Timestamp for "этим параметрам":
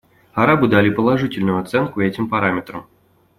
2.01-2.87